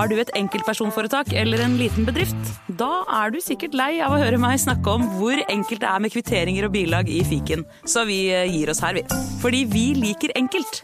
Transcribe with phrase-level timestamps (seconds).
[0.00, 2.46] Har du et enkeltpersonforetak eller en liten bedrift?
[2.80, 6.00] Da er du sikkert lei av å høre meg snakke om hvor enkelt det er
[6.00, 9.02] med kvitteringer og bilag i fiken, så vi eh, gir oss her, vi.
[9.42, 10.80] Fordi vi liker enkelt.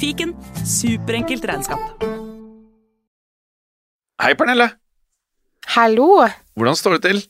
[0.00, 0.34] Fiken
[0.66, 2.02] superenkelt regnskap.
[4.24, 4.72] Hei, Pernille.
[5.76, 6.10] Hallo.
[6.58, 7.24] Hvordan står det til?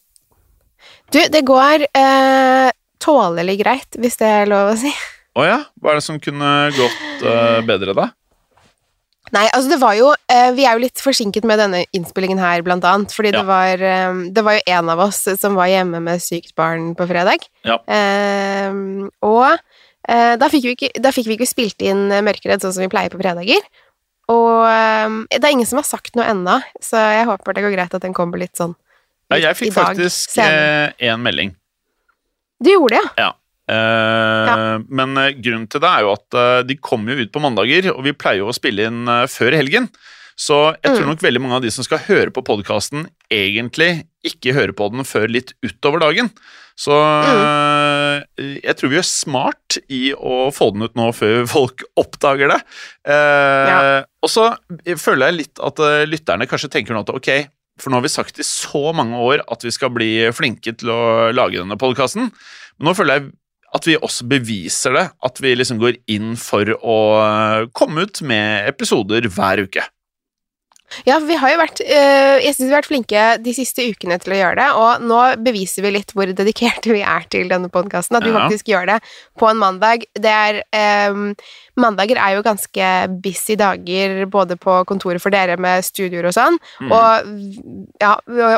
[1.13, 4.97] Du, det går eh, tålelig greit, hvis det er lov å si.
[5.37, 8.15] Å ja, hva er det som kunne gått eh, bedre, da?
[9.35, 12.63] Nei, altså det var jo eh, Vi er jo litt forsinket med denne innspillingen her,
[12.67, 13.15] blant annet.
[13.15, 13.41] Fordi Ja.
[13.41, 16.95] det, var, eh, det var jo en av oss som var hjemme med sykt barn
[16.95, 17.43] på fredag.
[17.67, 17.81] Ja.
[17.91, 18.71] Eh,
[19.27, 19.59] og
[20.09, 22.93] eh, da, fikk vi ikke, da fikk vi ikke spilt inn Mørkeredd sånn som vi
[22.93, 23.63] pleier på fredager.
[24.31, 24.67] Og
[25.31, 28.03] det er ingen som har sagt noe ennå, så jeg håper det går greit at
[28.03, 28.73] den kommer litt sånn
[29.31, 31.53] Ja, jeg fikk faktisk én melding.
[32.59, 33.29] Du gjorde det, ja?
[33.29, 33.33] ja?
[33.69, 37.43] Eh, Men eh, grunnen til det er jo at eh, de kommer jo ut på
[37.43, 39.89] mandager, og vi pleier jo å spille inn før helgen.
[40.37, 41.11] Så jeg tror Mm.
[41.15, 45.01] nok veldig mange av de som skal høre på podkasten, egentlig ikke hører på den
[45.09, 46.29] før litt utover dagen.
[46.77, 48.61] Så Mm.
[48.63, 52.61] jeg tror vi gjør smart i å få den ut nå før folk oppdager det.
[53.09, 54.05] Eh, Ja.
[54.23, 54.51] Og så
[55.01, 57.49] føler jeg litt at lytterne kanskje tenker nå at ok,
[57.81, 60.89] for nå har vi sagt i så mange år at vi skal bli flinke til
[60.93, 62.29] å lage denne podkasten.
[62.79, 63.33] Men nå føler jeg
[63.75, 68.23] at vi også beviser det, at vi liksom går inn for å eh, komme ut
[68.27, 69.85] med episoder hver uke.
[71.07, 74.19] Ja, vi har jo vært eh, Jeg synes vi har vært flinke de siste ukene
[74.23, 77.69] til å gjøre det, og nå beviser vi litt hvor dedikerte vi er til denne
[77.73, 78.17] podkasten.
[78.19, 78.39] At vi Ja.
[78.47, 78.99] faktisk gjør det
[79.39, 80.05] på en mandag.
[80.15, 81.19] Det er eh,
[81.77, 82.87] Mandager er jo ganske
[83.21, 86.93] busy dager både på kontoret for dere med studioer og sånn, Mm.
[86.93, 88.15] og ja,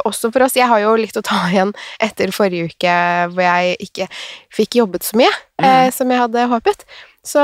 [0.07, 0.55] også for oss.
[0.55, 2.95] Jeg har jo litt å ta igjen etter forrige uke
[3.35, 4.07] hvor jeg ikke
[4.55, 6.85] fikk jobbet så mye eh, som jeg hadde håpet.
[7.27, 7.43] Så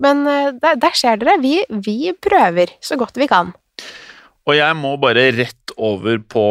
[0.00, 1.36] Men eh, der, der ser dere.
[1.42, 3.52] Vi, vi prøver så godt vi kan.
[4.46, 6.44] Og jeg må bare rett over på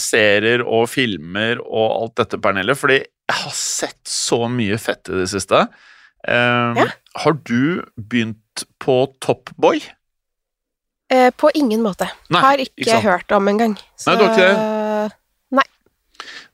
[0.00, 5.22] serier og filmer og alt dette, Pernille, fordi jeg har sett så mye fett i
[5.22, 5.66] det siste.
[6.26, 6.86] Uh, Ja.
[7.24, 9.80] Har du begynt på Top Boy?
[11.10, 12.06] Uh, på ingen måte.
[12.30, 13.74] Nei, har ikke, ikke hørt om engang.
[14.06, 15.16] Nei, du har ikke det?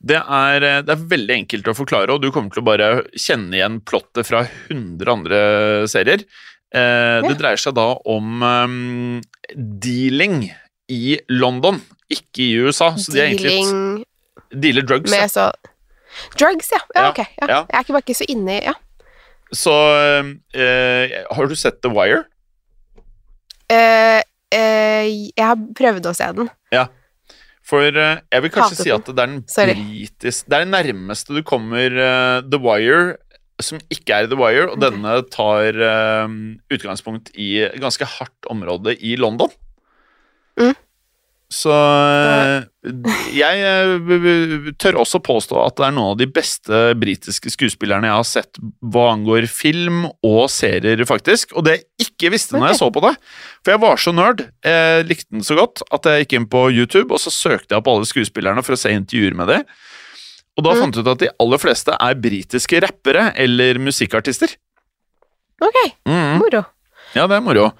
[0.06, 2.88] Det er, eh, det er veldig enkelt å forklare, og du kommer til å bare
[3.18, 5.38] kjenne igjen plottet fra 100 andre
[5.90, 6.22] serier.
[6.70, 9.22] Eh, Det dreier seg da om um,
[9.56, 10.52] dealing
[10.92, 11.80] i London,
[12.12, 12.92] ikke i USA.
[12.98, 14.04] Så de er egentlig
[14.52, 15.10] dealer drugs.
[15.10, 15.50] med så
[16.38, 16.80] Drugs, ja.
[16.94, 17.18] ja, Ja, ok.
[17.18, 17.46] Ja.
[17.50, 17.58] ja.
[17.68, 18.72] Jeg er ikke bare ikke så inne i ja.
[19.52, 19.74] Så
[20.56, 22.24] eh, har du sett The Wire?
[23.70, 24.22] Eh,
[24.54, 26.48] eh, jeg har prøvd å se den.
[27.66, 29.74] For eh, jeg vil kanskje Hatet si at det er den Sorry.
[29.74, 33.16] britisk Det er det nærmeste du kommer uh, The Wire
[33.62, 34.90] som ikke er The Wire, og okay.
[34.90, 36.32] denne tar eh,
[36.76, 39.48] utgangspunkt i et ganske hardt område i London.
[40.60, 40.74] Mm.
[41.56, 42.64] Så eh,
[43.36, 48.16] jeg eh, tør også påstå at det er noen av de beste britiske skuespillerne jeg
[48.18, 51.54] har sett hva angår film og serier, faktisk.
[51.54, 53.12] Og det jeg ikke visste når jeg så på det,
[53.62, 56.64] for jeg var så nerd, jeg likte den så godt, at jeg gikk inn på
[56.74, 59.62] YouTube, og så søkte jeg opp alle skuespillerne for å se intervjuer med dem.
[60.58, 60.80] Og da Mm.
[60.82, 64.56] fant jeg ut at de aller fleste er britiske rappere eller musikkartister.
[65.62, 65.78] Ok,
[66.08, 66.38] Mhm.
[66.42, 66.64] moro.
[67.14, 67.70] Ja, det er moro.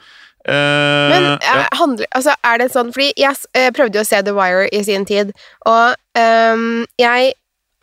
[0.46, 1.56] Eh, Men ja.
[1.62, 4.32] eh, handler, altså, er det sånn Fordi jeg s- eh, prøvde jo å se The
[4.36, 5.32] Wire i sin tid,
[5.66, 7.32] og um, jeg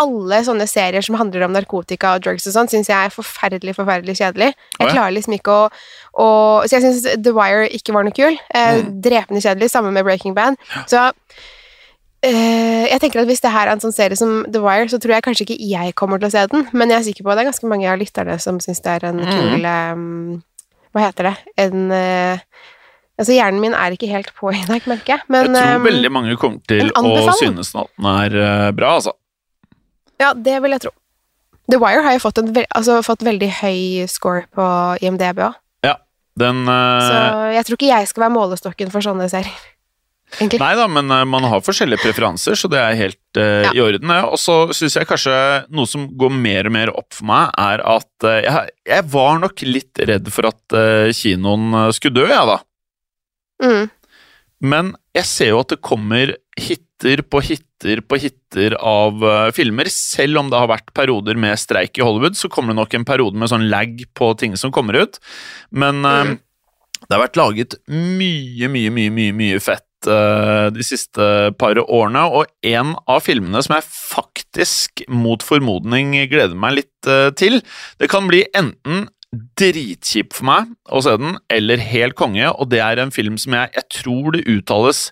[0.02, 3.76] alle sånne serier som handler om narkotika og drugs og sånn, syns jeg er forferdelig,
[3.78, 4.48] forferdelig kjedelig.
[4.80, 4.94] Jeg ja.
[4.96, 5.70] klarer liksom ikke å,
[6.18, 6.28] å
[6.66, 8.34] Så jeg syns The Wire ikke var noe kul.
[8.54, 9.02] Eh, Mm.
[9.06, 10.56] Drepende kjedelig, sammen med Breaking Bad.
[10.90, 11.12] Så
[12.24, 14.98] eh, jeg tenker at hvis det her er en sånn serie som The Wire, så
[15.02, 17.32] tror jeg kanskje ikke jeg kommer til å se den, men jeg er sikker på
[17.34, 19.30] at det er ganske mange av lytterne som syns det er en Mm.
[19.30, 20.44] kul ehm,
[20.94, 21.36] Hva heter det?
[21.66, 22.48] En eh,
[23.14, 25.26] Altså, hjernen min er ikke helt på i dag, merker jeg.
[25.32, 28.96] Men jeg tror ehm, veldig mange kommer til å synes at den er eh, bra,
[28.98, 29.14] altså.
[30.22, 30.94] Ja, det vil jeg tro.
[31.72, 34.66] The Wire har jo fått, en altså, fått veldig høy score på
[35.06, 35.60] IMDb òg,
[36.42, 36.98] Den uh...
[37.06, 37.22] så
[37.54, 39.62] jeg tror ikke jeg skal være målestokken for sånne serier.
[40.40, 40.60] Egentlig.
[40.64, 43.72] Nei da, men eh, man har forskjellige preferanser, så det er helt uh, Ja.
[43.76, 44.10] i orden.
[44.32, 45.34] Og så syns jeg kanskje
[45.70, 49.42] noe som går mer og mer opp for meg, er at uh, jeg, jeg var
[49.44, 52.58] nok litt redd for at uh, kinoen skulle dø, jeg, da.
[53.64, 53.92] Mm.
[54.64, 59.20] Men jeg ser jo at det kommer hitter på hitter på hitter av
[59.52, 59.90] filmer.
[59.92, 63.06] Selv om det har vært perioder med streik i Hollywood, så kommer det nok en
[63.10, 65.20] periode med sånn lag på ting som kommer ut.
[65.76, 66.38] Men Mm.
[67.04, 71.26] det har vært laget mye, mye, mye, mye, mye fett de siste
[71.60, 77.30] par årene, og en av filmene som jeg faktisk mot formodning gleder meg litt eh,
[77.40, 77.62] til
[78.02, 79.08] Det kan bli enten
[79.58, 83.56] dritkjip for meg å se den, eller helt konge, og det er en film som
[83.58, 85.08] jeg, jeg tror det uttales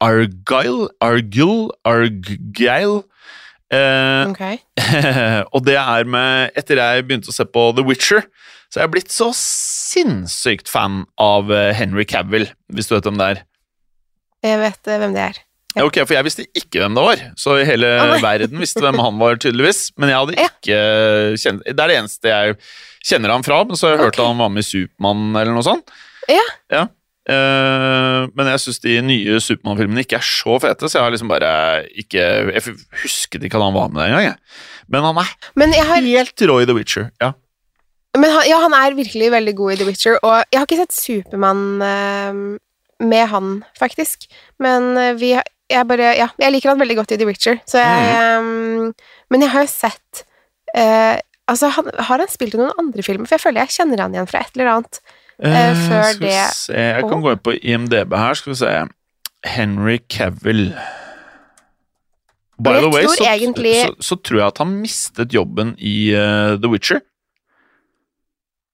[0.00, 0.88] Argyle.
[1.02, 1.70] Argyle.
[1.84, 3.02] Argyle.
[3.68, 4.56] Eh, okay.
[5.54, 8.24] og det er med Etter jeg begynte å se på The Witcher,
[8.72, 13.20] så er jeg blitt så sinnssykt fan av eh, Henry Cavill, hvis du vet hvem
[13.20, 13.42] det er.
[14.44, 15.38] Jeg vet eh, hvem det er.
[15.76, 18.98] Ja, Ok, For jeg visste ikke hvem det var, så hele oh, verden visste hvem
[19.04, 19.90] han var, tydeligvis.
[20.00, 20.46] Men jeg hadde Ja.
[20.48, 20.78] ikke
[21.38, 22.56] kjent Det er det eneste jeg
[23.08, 24.22] kjenner han fra, men så har jeg hørt Ok.
[24.24, 25.92] at han var med i Supermann eller noe sånt.
[26.28, 26.86] Ja.
[27.28, 31.28] Eh, men jeg syns de nye Supermann-filmene ikke er så fete, så jeg har liksom
[31.30, 31.50] bare
[32.00, 32.22] ikke
[32.54, 32.62] Jeg
[33.02, 34.24] husket ikke at han var med der engang.
[34.32, 34.38] jeg.
[34.88, 37.10] Men han er Men, har, helt rå i The Witcher.
[37.20, 37.32] Ja.
[38.16, 40.80] men han, ja, han er virkelig veldig god i The Witcher, og jeg har ikke
[40.80, 42.58] sett Supermann eh,
[43.00, 44.26] med han, faktisk.
[44.58, 45.32] Men eh, vi
[45.68, 49.44] jeg bare Ja, jeg liker han veldig godt i The Witcher, så jeg eh, Men
[49.44, 50.22] jeg har jo sett
[50.76, 51.16] uh,
[51.48, 53.28] Altså, han, har han spilt i noen andre filmer?
[53.28, 55.00] For jeg føler jeg kjenner han igjen fra et eller annet.
[55.40, 58.58] uh, før skal vi det se, Jeg kan gå inn på IMDb her, skal vi
[58.60, 58.72] se.
[59.48, 60.66] Henry Cavill.
[62.58, 66.10] By the way, tror så, egentlig- så, så tror jeg at han mistet jobben i
[66.12, 67.00] The Witcher.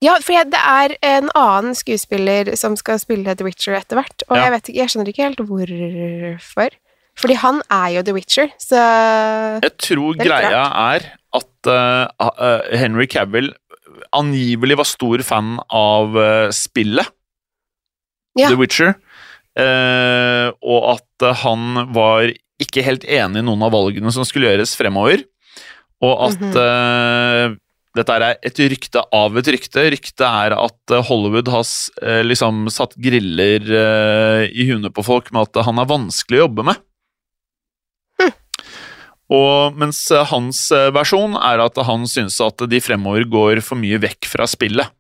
[0.02, 4.36] Ja, for det er en annen skuespiller som skal spille The Witcher etter hvert, og
[4.36, 4.44] Ja.
[4.44, 6.70] jeg, vet jeg skjønner ikke helt hvorfor.
[7.16, 8.74] Fordi han er jo The Witcher, så
[9.62, 10.64] Jeg tror er greia greia
[10.96, 13.52] er at uh, uh, Henry Cavill
[14.12, 17.06] angivelig var stor fan av uh, spillet
[18.36, 18.48] Ja.
[18.50, 18.94] The Witcher,
[19.54, 25.22] og at han var ikke helt enig i noen av valgene som skulle gjøres fremover,
[26.02, 26.56] og at Mhm.
[26.58, 27.54] eh,
[27.94, 29.84] dette er et rykte av et rykte.
[29.94, 31.62] Ryktet er at eh, Hollywood har
[32.02, 36.44] eh, liksom satt griller eh, i huene på folk med at han er vanskelig å
[36.48, 36.82] jobbe med.
[39.34, 40.58] Og mens hans
[40.92, 44.92] versjon er at han synes at de fremover går for mye vekk fra spillet.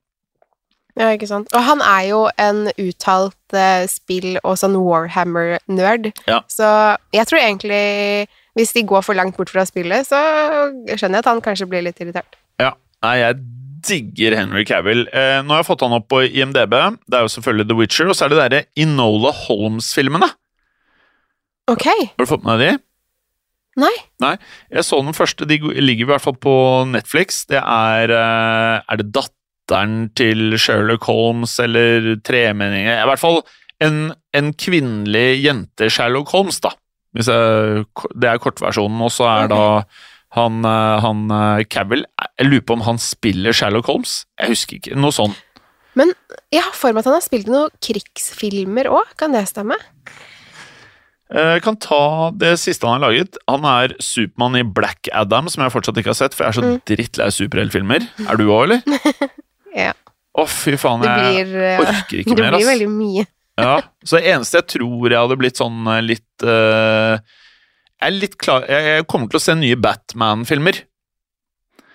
[0.96, 1.50] Ja, ikke sant.
[1.52, 6.40] Og han er jo en uttalt eh, spill- og sånn Warhammer-nerd, Ja.
[6.48, 10.20] så jeg tror egentlig hvis de går for langt bort fra spillet, så
[10.94, 12.38] skjønner jeg at han kanskje blir litt irritert.
[12.62, 12.74] Ja,
[13.04, 13.42] nei, jeg
[13.84, 15.04] digger Henry Cavill.
[15.12, 16.74] Eh, nå har jeg fått han opp på IMDb.
[17.04, 20.30] Det er jo selvfølgelig The Witcher, og så er det derre Inola Holmes-filmene.
[21.72, 22.80] Ok, Har du fått med deg de?
[24.22, 24.34] nei.
[24.70, 26.54] Jeg så den første, de ligger i hvert fall på
[26.86, 27.42] Netflix.
[27.50, 33.00] Det er eh, Er det datteren til Sherlock Holmes eller tremenninger?
[33.00, 33.40] I hvert fall
[33.82, 36.74] en, en kvinnelig jente Sherlock Holmes, da.
[37.14, 39.00] Hvis jeg, det er kortversjonen.
[39.06, 39.54] Og så er okay.
[39.56, 42.04] da han, eh, han eh, Cavill
[42.38, 44.24] Jeg lurer på om han spiller Sherlock Holmes.
[44.40, 44.96] Jeg husker ikke.
[44.98, 45.34] Noe sånn.
[46.50, 49.76] Jeg har for meg at han har spilt i noen krigsfilmer òg, kan det stemme?
[51.34, 53.38] Jeg kan ta det siste han har laget.
[53.50, 56.58] Han er Supermann i Black Adam, som jeg fortsatt ikke har sett, for jeg er
[56.58, 56.80] så Mm.
[56.90, 58.04] drittlei superheltfilmer.
[58.28, 58.82] Er du òg, eller?
[59.74, 59.92] Ja.
[60.38, 62.50] Å, fy faen, jeg blir, eh, orker ikke mer.
[62.52, 63.24] det blir veldig mye.
[63.58, 63.72] Ja,
[64.04, 67.18] så det eneste jeg tror jeg hadde blitt sånn eh, litt eh,
[68.04, 70.76] Jeg er litt klar Jeg kommer til å se nye Batman-filmer,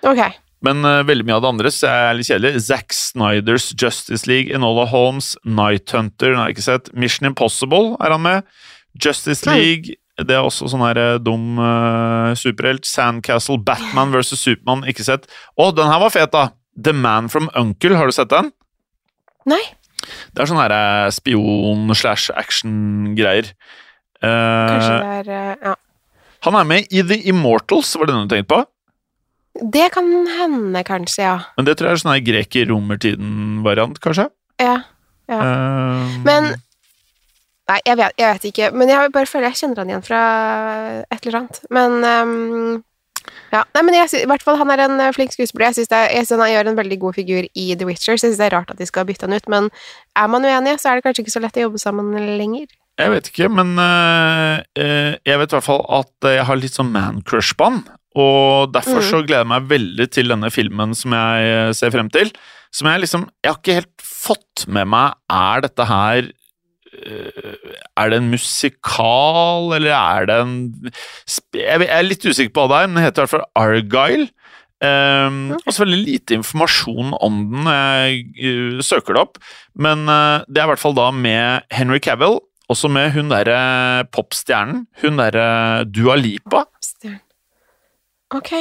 [0.10, 0.18] Ok.
[0.66, 2.62] men uh, veldig mye av det andre så er litt kjedelig.
[2.66, 6.90] Zack Snyders Justice League, Enola Holmes, Night Hunter, den har jeg ikke sett.
[6.98, 8.38] Mission Impossible er han med.
[8.98, 9.46] Justice.
[9.46, 12.86] League, det er også sånn her eh, dum uh, superhelt.
[12.90, 15.30] Sandcastle, Batman versus Supermann, ikke sett.
[15.60, 16.48] Å, den her var fet, da!
[16.80, 18.50] The Man from Uncle, har du sett den?
[19.52, 19.62] Nei.
[20.34, 20.74] Det er sånn her
[21.14, 23.46] spion-slash-action-greier.
[24.20, 25.74] Kanskje Eh, det er uh, Ja.
[26.46, 28.62] Han er med i The Immortals, var det den du tenkte på?
[29.60, 31.38] Det kan hende, kanskje, ja.
[31.58, 34.30] Men det tror jeg er sånn greker-romertiden-variant, kanskje?
[34.62, 34.82] Ja.
[35.30, 35.40] Ja.
[35.44, 36.20] Um...
[36.26, 36.54] Men
[37.70, 38.68] Nei, jeg vet, jeg vet ikke.
[38.74, 40.22] Men jeg bare føler jeg kjenner han igjen fra
[41.06, 41.60] et eller annet.
[41.70, 42.80] Men um,
[43.54, 43.62] ja.
[43.76, 45.70] Nei, men jeg i hvert fall han er en eh, flink skuespiller.
[45.70, 45.86] Jeg
[46.26, 48.56] syns han gjør en veldig god figur i The Witcher, så jeg syns det er
[48.58, 49.50] rart at de skal bytte han ut.
[49.54, 49.70] Men
[50.18, 52.66] er man uenige, så er det kanskje ikke så lett å jobbe sammen lenger.
[53.00, 56.92] Jeg vet ikke, men uh, jeg vet i hvert fall at jeg har litt sånn
[56.92, 57.80] man-crush på han.
[58.20, 59.06] Og derfor Mm.
[59.08, 62.32] så gleder jeg meg veldig til denne filmen som jeg eh, ser frem til.
[62.74, 66.28] Som jeg liksom Jeg har ikke helt fått med meg Er dette her
[67.98, 70.58] Er det en musikal, eller er det en
[71.56, 74.28] Jeg er litt usikker på hva det er, men det heter i hvert fall Argyle.
[74.80, 78.22] Um, og så veldig lite informasjon om den når jeg
[78.80, 79.40] uh, søker det opp.
[79.76, 82.40] Men uh, det er i hvert fall da med Henry Cavill,
[82.70, 84.86] også med hun derre popstjernen.
[85.02, 86.66] Hun derre Dua Lipa.
[86.70, 87.22] Popstjern.
[88.36, 88.54] Ok.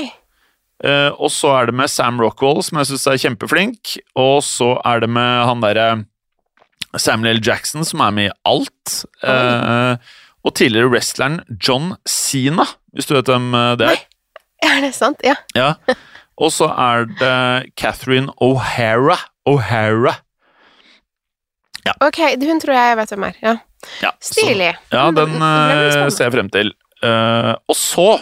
[0.78, 3.98] Uh, og så er det med Sam Rockwell, som jeg syns er kjempeflink.
[4.16, 5.88] Og så er det med han derre
[6.96, 7.42] Samuel L.
[7.44, 9.02] Jackson, som er med i alt.
[9.20, 10.00] Uh,
[10.46, 14.04] og tidligere wrestleren John Sina, hvis du vet hvem eh, det er.
[14.64, 15.20] Er det sant?
[15.26, 15.34] Ja.
[15.58, 15.74] Ja.
[16.38, 19.18] Og så er det Catherine O'Hara.
[19.48, 20.14] O'Hara.
[22.04, 23.38] Ok, hun tror jeg vet hvem er.
[23.42, 23.54] Ja.
[24.02, 24.74] Ja, så- Stilig.
[24.92, 26.10] Ja, Mm, den spennende.
[26.12, 26.72] ser jeg frem til.
[27.02, 28.20] Uh, og så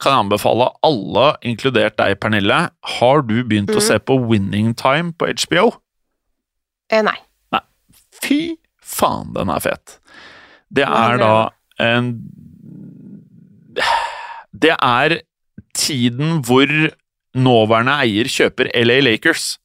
[0.00, 3.86] kan jeg anbefale alle, inkludert deg, Pernille, har du begynt å Mhm.
[3.88, 5.72] se på Winning Time på HBO?
[6.90, 7.16] Eh, nei.
[8.22, 9.98] Fy faen, den er fet.
[10.72, 12.18] Det er da en
[14.58, 15.20] Det er
[15.74, 16.66] tiden hvor
[17.36, 19.58] nåværende eier kjøper LA Lakers.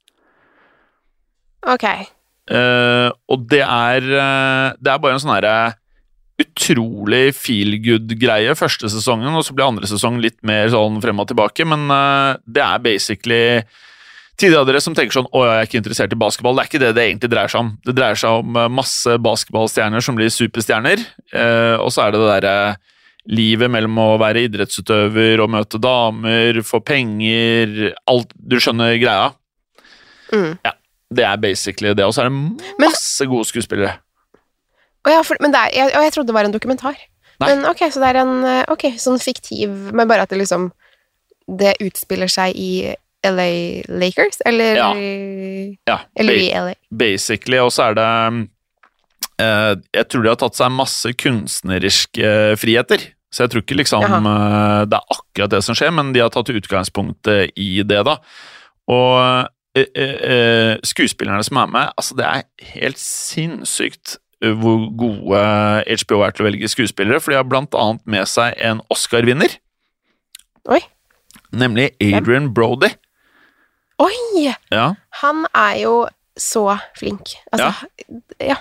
[1.65, 1.85] Ok.
[2.51, 5.55] Eh, og det er uh, Det er bare en sånn herre
[6.41, 11.29] utrolig feel good-greie første sesongen, og så blir andre sesong litt mer sånn frem og
[11.29, 13.45] tilbake, men uh, det er basically
[14.33, 16.69] Tidligere av dere som tenker sånn 'Å, jeg er ikke interessert i basketball', det er
[16.71, 17.67] ikke det det egentlig dreier seg om.
[17.85, 21.03] Det dreier seg om masse basketballstjerner som blir superstjerner,
[21.77, 22.55] og så er det det derre
[23.29, 29.29] livet mellom å være idrettsutøver og møte damer, få penger Alt Du skjønner greia?
[30.33, 30.57] Mm.
[31.15, 33.95] Det er basically det, og så er det Men- masse gode skuespillere.
[35.07, 36.95] Ja, for, men det er, jeg, og jeg trodde det var en dokumentar.
[37.41, 37.49] Nei.
[37.49, 40.67] Men ok, så det er en eh, ok, sånn fiktiv Men bare at det liksom
[41.49, 42.93] Det utspiller seg i
[43.25, 44.37] LA Lakers?
[44.45, 44.91] Eller Ja.
[45.89, 46.75] Ja, Eller i LA?
[46.93, 48.07] basically, og så er det
[49.41, 53.09] eh, Jeg tror de har tatt seg masse kunstneriske eh, friheter.
[53.33, 54.85] Så jeg tror ikke liksom Jaha.
[54.85, 58.19] det er akkurat det som skjer, men de har tatt utgangspunktet i det, da.
[58.93, 59.47] Og eh, eh, eh,
[60.85, 65.43] skuespillerne som er med, altså det er helt sinnssykt eh, hvor gode
[66.03, 69.57] HBO er til å velge skuespillere, for de har blant annet med seg en Oscar-vinner.
[70.69, 70.81] Oi.
[71.53, 72.93] Nemlig Adrian Brody.
[74.01, 74.51] Oi!
[74.73, 74.93] Ja.
[75.21, 75.95] Han er jo
[76.39, 77.35] så flink.
[77.53, 77.89] Altså,
[78.41, 78.57] ja.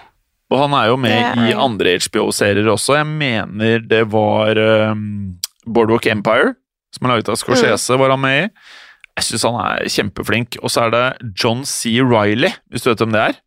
[0.52, 2.98] Og han er jo med er i andre HBO-serier også.
[2.98, 4.58] Jeg mener det var
[4.92, 6.52] um, Boardwalk Empire,
[6.92, 8.00] som er laget av Mm.
[8.02, 8.48] Var han med i.
[9.18, 10.56] Jeg syns han er kjempeflink.
[10.64, 11.98] Og så er det John C.
[12.00, 13.40] Riley, hvis du vet hvem det er.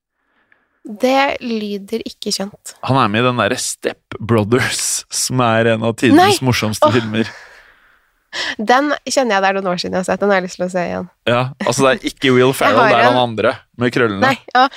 [0.85, 2.75] Det lyder ikke kjent.
[2.85, 6.45] Han er med i den derre Step Brothers, som er en av tidenes Nei.
[6.45, 6.93] morsomste oh.
[6.93, 7.31] filmer.
[8.59, 10.21] Den kjenner jeg det er noen år siden jeg har sett.
[10.21, 11.07] Den har jeg lyst til å se igjen.
[11.31, 14.21] Ja, altså Det er ikke Will Ferrell, det er en- han andre med krøllene.
[14.27, 14.67] Nei, ja.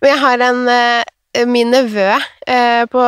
[0.00, 3.02] Men jeg har en eh, Min nevø eh, på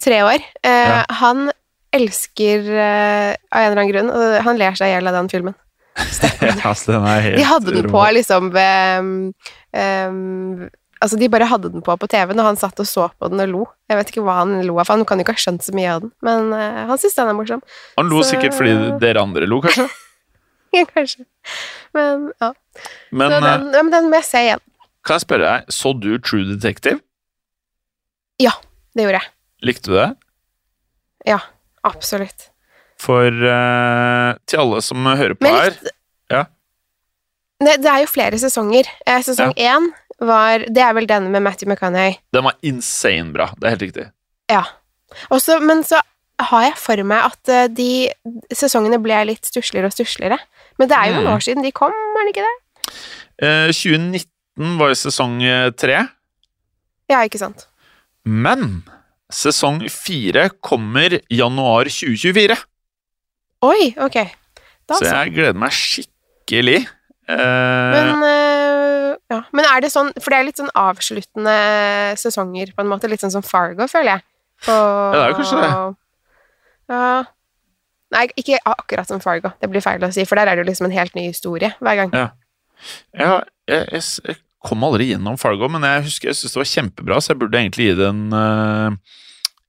[0.00, 0.44] tre år.
[0.62, 1.02] eh, Ja.
[1.20, 1.50] Han
[1.92, 5.28] elsker eh, av en eller annen grunn og Han ler seg i hjel av den
[5.32, 5.56] filmen.
[6.40, 6.74] Ja,
[7.36, 9.02] De hadde den på liksom ved
[9.74, 10.68] um,
[11.00, 13.40] Altså, de bare hadde den på på TV-en, og han satt og så på den
[13.40, 13.60] og lo.
[13.88, 15.72] Jeg vet ikke hva han lo av, for han kan jo ikke ha skjønt så
[15.72, 17.62] mye av den, men uh, han syntes den er morsom.
[17.96, 19.88] Han lo så- sikkert fordi dere andre lo, kanskje.
[20.76, 21.24] Ja, kanskje.
[21.96, 22.52] Men ja.
[23.10, 24.60] Men så eh, den, ja, men den må jeg se igjen.
[25.02, 27.00] kan jeg spørre deg, så du True Detective?
[28.38, 28.52] Ja,
[28.94, 29.32] Det gjorde jeg.
[29.66, 30.06] Likte du det?
[31.26, 31.40] Ja,
[31.82, 32.49] Absolutt.
[33.00, 35.76] For uh, til alle som hører på Men her
[36.30, 36.42] Ja.
[37.64, 38.88] det, det er jo flere sesonger.
[39.06, 39.88] Eh, sesong én
[40.20, 42.18] var Det er vel den med Matthew McConaughey.
[42.36, 43.46] Den var insane bra.
[43.56, 44.06] Det er helt riktig.
[44.52, 44.64] Ja.
[45.32, 46.02] Også, men så
[46.40, 47.88] har jeg for meg at eh, de
[48.56, 50.38] sesongene ble litt stussligere og stussligere.
[50.78, 51.24] Men det er jo Mm.
[51.24, 52.56] noen år siden de kom, er det ikke det?
[53.40, 56.02] Eh, 2019 var jo sesong eh, tre,
[57.10, 57.66] Ja, ikke sant.
[58.24, 58.82] men
[59.32, 62.56] sesong fire kommer januar 2024.
[63.66, 64.16] Oi, ok.
[64.88, 66.80] Da Så jeg gleder meg skikkelig.
[67.30, 67.38] Uh,
[67.94, 69.36] Men, uh, ja.
[69.54, 71.52] men er det sånn For det er litt sånn avsluttende
[72.18, 73.10] sesonger, på en måte.
[73.10, 74.26] Litt sånn som Fargo, føler jeg.
[74.66, 75.70] Og, Ja, det er jo kanskje det.
[76.90, 77.04] Ja.
[78.10, 79.52] Nei, ikke akkurat som Fargo.
[79.62, 81.70] Det blir feil å si, for der er det jo liksom en helt ny historie
[81.78, 82.14] hver gang.
[82.16, 82.30] Ja.
[83.14, 86.70] jeg, jeg, jeg, jeg kom aldri gjennom Fargo, men jeg husker jeg syntes det var
[86.72, 89.20] kjempebra, så jeg burde egentlig gi det en, eh,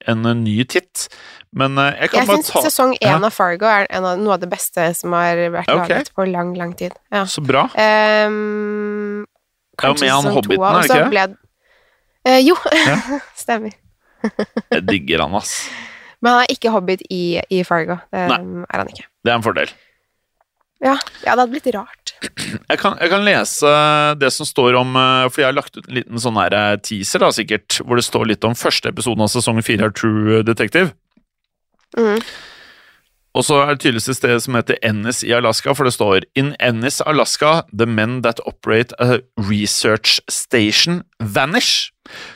[0.08, 1.08] en, eh, ny titt.
[1.54, 3.18] Men eh, jeg kan Jeg bare syns ta sesong én Ja.
[3.20, 5.82] av Fargo er en av, noe av det beste som har vært Ok.
[5.90, 6.94] laget på lang, lang tid.
[7.12, 7.24] Ja.
[7.26, 7.66] Så bra.
[7.76, 9.26] Um,
[9.78, 11.38] kanskje med han sesong to Hobbiten, også, er det ikke det?
[12.32, 12.56] Eh, jo,
[13.44, 13.72] stemmer.
[14.72, 15.56] Jeg digger han, ass.
[16.22, 17.96] Men han er ikke hobbit i, i Fargo.
[18.14, 18.42] Det Nei.
[18.70, 19.08] er han ikke.
[19.26, 19.72] Det er en fordel.
[20.82, 22.01] Ja, ja, det hadde blitt rart.
[22.22, 23.72] Jeg kan, jeg kan lese
[24.22, 26.78] det som står om eh, For jeg har lagt ut en liten sånn her eh,
[26.84, 30.44] teaser, da, sikkert, hvor det står litt om første episoden av sesong fire av True
[30.46, 30.94] Detective.
[31.98, 32.22] Mm.
[33.32, 36.26] Og så er det tydeligvis et sted som heter Ennis i Alaska, for det står
[36.36, 41.94] In Ennis, Alaska, the men that operate a research station vanish.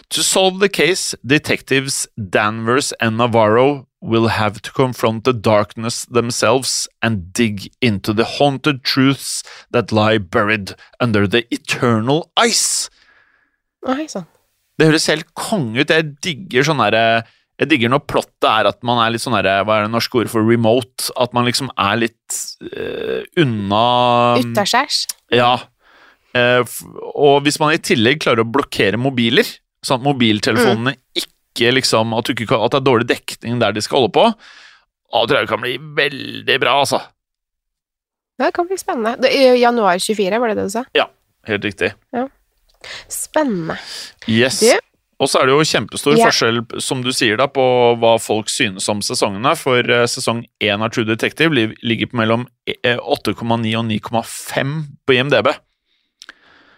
[0.10, 6.88] To solve the case, detectives Danvers and Navarro will have to confront the darkness themselves
[7.02, 9.42] and dig into the haunted truths
[9.74, 12.90] that lie buried under the eternal ice.
[13.90, 14.28] Oi, sånn.
[14.78, 15.92] Det høres helt konge ut.
[15.94, 17.04] Jeg digger sånn herre
[17.56, 20.18] Jeg digger når plottet er at man er litt sånn derre Hva er det norske
[20.20, 21.06] ordet for remote?
[21.16, 23.84] At man liksom er litt uh, unna
[24.42, 25.06] Utaskjærs.
[25.32, 25.54] Ja.
[26.36, 26.66] Uh,
[27.16, 29.48] og hvis man i tillegg klarer å blokkere mobiler,
[29.86, 31.00] sånn at mobiltelefonene Mm.
[31.22, 34.26] ikke liksom At, ikke kan, at det er dårlig dekning der de skal holde på.
[35.16, 37.00] Da tror jeg det kan bli veldig bra, altså.
[38.40, 39.16] Det kan bli spennende.
[39.22, 39.32] Det,
[39.62, 40.84] januar 24, var det det du sa?
[40.98, 41.06] Ja,
[41.48, 41.94] Helt riktig.
[43.08, 43.78] Spennende.
[44.28, 44.60] Yes.
[44.60, 44.80] Du-
[45.20, 46.28] Og så er det jo kjempestor yeah.
[46.28, 47.64] forskjell, som du sier, da, på
[48.02, 49.54] hva folk synes om sesongene.
[49.56, 54.74] For eh, sesong 1 av True Detective ligger på mellom eh, 8,9 og 9,5
[55.08, 55.54] på IMDb.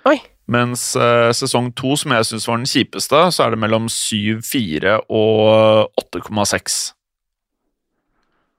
[0.05, 0.19] Oi.
[0.48, 4.94] Mens eh, sesong 2, som jeg syns var den kjipeste, så er det mellom 7,4
[5.12, 6.77] og 8,6.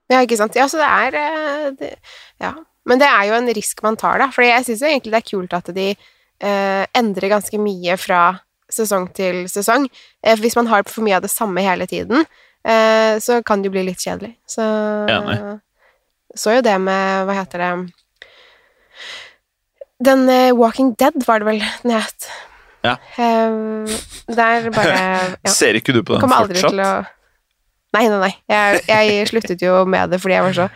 [0.09, 0.57] Ja, ikke sant.
[0.57, 1.95] Ja, så det er eh, det,
[2.41, 2.53] Ja.
[2.87, 4.29] Men det er jo en risk man tar, da.
[4.33, 8.21] For jeg syns egentlig det er kult at de eh, endrer ganske mye fra
[8.71, 9.85] sesong til sesong.
[10.23, 12.25] Eh, hvis man har for mye av det samme hele tiden,
[12.65, 14.35] eh, så kan det jo bli litt kjedelig.
[14.49, 14.65] Så
[15.09, 15.59] Enig.
[16.37, 17.69] Så jo det med Hva heter det
[19.99, 22.29] Den uh, Walking Dead var det vel den het.
[22.85, 22.95] Ja.
[23.19, 23.51] Eh,
[24.31, 24.99] der bare
[25.43, 25.51] ja.
[25.51, 26.71] Ser ikke du på den fortsatt?
[26.71, 26.91] å
[27.89, 28.33] Nei, nei, nei.
[28.45, 30.67] Jeg, jeg sluttet jo med det fordi jeg var så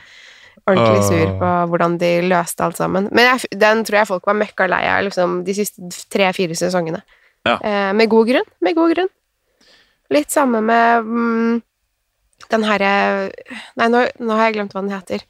[0.64, 3.10] ordentlig sur på hvordan de løste alt sammen.
[3.14, 7.04] Men jeg, den tror jeg folk var møkka lei av liksom, de siste tre-fire sesongene.
[7.46, 7.60] Ja.
[7.60, 8.50] Uh, med god grunn.
[8.66, 9.12] Med god grunn.
[10.14, 11.62] Litt samme med mm,
[12.52, 12.94] den herre
[13.80, 15.28] Nei, nå, nå har jeg glemt hva den heter.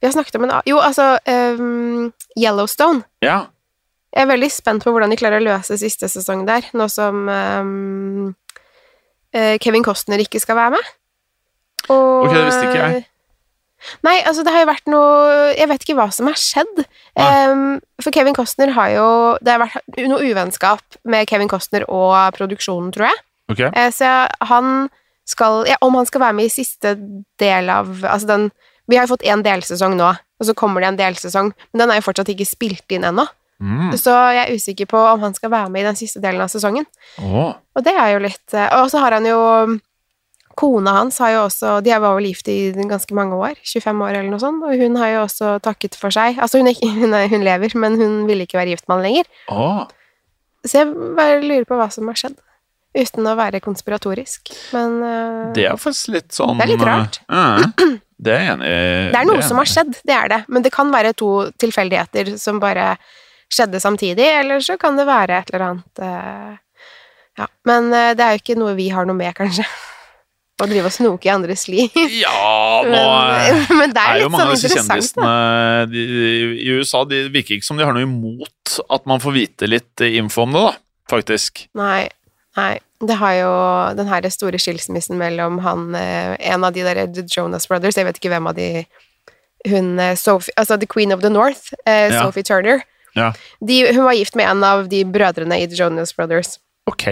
[0.00, 3.02] Vi har snakket om en Jo, altså um, Yellowstone.
[3.24, 3.46] Ja.
[4.12, 7.26] Jeg er veldig spent på hvordan de klarer å løse siste sesong der, nå som
[7.28, 8.30] um,
[9.36, 10.94] eh, Kevin Costner ikke skal være med.
[11.88, 13.04] Og, Ok, det visste ikke jeg.
[14.02, 15.16] Nei, altså det har jo vært noe
[15.52, 16.80] Jeg vet ikke hva som har skjedd.
[17.20, 19.08] Ehm, for Kevin Costner har jo
[19.44, 23.20] Det har vært noe uvennskap med Kevin Costner og produksjonen, tror jeg.
[23.52, 23.62] Ok.
[23.76, 24.14] Uh, så
[24.48, 24.88] han
[25.28, 26.96] skal ja, Om han skal være med i siste
[27.38, 28.48] del av Altså den
[28.86, 31.92] Vi har jo fått én delsesong nå, og så kommer det en delsesong, men den
[31.92, 33.26] er jo fortsatt ikke spilt inn ennå.
[33.56, 33.94] Mm.
[33.96, 36.50] Så jeg er usikker på om han skal være med i den siste delen av
[36.52, 36.84] sesongen.
[37.24, 37.54] Oh.
[37.76, 39.38] Og det er jo litt eh, Og så har han jo
[40.56, 44.12] Kona hans har jo også De var vel gift i ganske mange år, 25 år
[44.14, 46.36] eller noe sånt, og hun har jo også takket for seg.
[46.40, 49.06] Altså, hun, ikke, hun, er, hun lever, men hun ville ikke være gift med han
[49.08, 49.30] lenger.
[49.52, 49.84] Oh.
[50.66, 52.40] Så jeg bare lurer på hva som har skjedd.
[52.96, 54.48] Uten å være konspiratorisk.
[54.72, 57.20] Men uh, Det er faktisk litt sånn Det er litt rart.
[57.28, 57.66] eh,
[58.16, 58.68] det er enig.
[59.12, 59.46] Det er noe det.
[59.48, 60.40] som har skjedd, det er det.
[60.48, 62.94] Men det kan være to tilfeldigheter som bare
[63.52, 66.54] skjedde samtidig, eller så kan det være et eller annet eh,
[67.36, 67.50] Ja.
[67.68, 69.66] Men eh, det er jo ikke noe vi har noe med, kanskje.
[70.56, 71.92] Å drive og snoke i andres liv.
[72.16, 72.32] Ja,
[72.88, 75.28] nå Men, men det er er jo mange sånn av disse interessant, da.
[75.28, 79.36] kjendisene de, i USA De virker ikke som de har noe imot at man får
[79.36, 80.74] vite litt info om det, da.
[81.12, 81.66] Faktisk.
[81.76, 82.08] Nei,
[82.56, 82.72] nei.
[83.00, 83.52] Det har jo
[83.98, 88.16] den her store skilsmissen mellom han eh, En av de der Jonas Brothers, jeg vet
[88.20, 88.86] ikke hvem av de
[89.68, 92.24] Hun eh, Sophie Altså The Queen of the North, eh, Ja.
[92.24, 92.84] Sophie Turner.
[93.16, 93.32] Ja.
[93.60, 96.58] De, hun var gift med en av de brødrene i The Jonas Brothers.
[96.86, 97.06] Ok.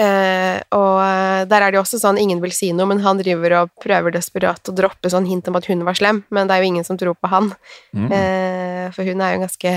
[0.00, 3.20] Eh, og eh, der er det jo også sånn ingen vil si noe, men han
[3.20, 6.56] driver og prøver desperat å droppe sånn hint om at hun var slem, men det
[6.56, 7.52] er jo ingen som tror på han.
[7.94, 8.08] Mm.
[8.08, 9.74] Eh, for hun er jo en ganske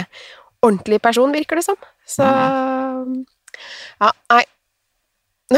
[0.66, 1.78] ordentlig person, virker det som.
[2.08, 2.26] Så
[3.98, 4.44] Ja, nei.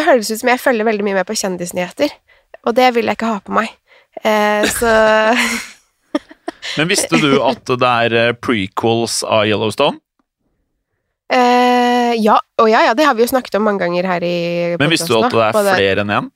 [0.10, 2.10] Høres ut som jeg følger veldig mye med på kjendisnyheter,
[2.65, 3.69] og det vil jeg ikke ha på meg.
[4.26, 4.89] Eh, så
[6.78, 10.00] Men visste du at det er eh, prequels av Yellowstone?
[11.32, 14.76] eh, Ja, og ja, ja, det har vi jo snakket om mange ganger her i
[14.82, 16.30] Men visste du at det er flere enn én?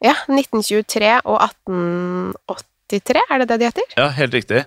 [0.00, 3.90] Ja, 1923 og 1883, er det det de heter?
[3.98, 4.64] Ja, helt riktig.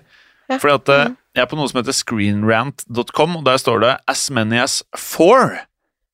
[0.48, 0.58] Ja.
[0.62, 1.16] Fordi at eh, Mm.
[1.34, 5.58] jeg er på noe som heter screenrant.com, og der står det 'as many as four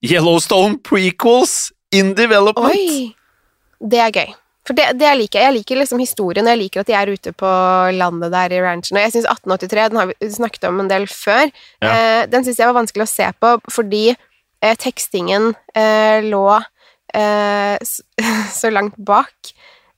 [0.02, 2.70] Yellowstone prequels in development'.
[2.70, 3.14] Oi!
[3.80, 4.34] Det er gøy.
[4.66, 5.54] For det, det jeg liker jeg.
[5.56, 7.50] Liker liksom historien, og jeg liker at de er ute på
[7.96, 8.98] landet der i ranchen.
[8.98, 11.50] Og jeg syns 1883, den har vi snakket om en del før,
[11.82, 11.88] Ja.
[11.94, 14.04] eh, den syns jeg var vanskelig å se på fordi
[14.62, 16.44] eh, tekstingen eh, lå
[17.14, 17.78] eh,
[18.60, 19.52] så langt bak,